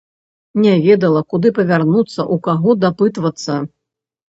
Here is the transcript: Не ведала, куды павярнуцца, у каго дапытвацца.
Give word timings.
Не 0.63 0.71
ведала, 0.85 1.21
куды 1.35 1.53
павярнуцца, 1.59 2.29
у 2.35 2.41
каго 2.51 2.69
дапытвацца. 2.83 3.65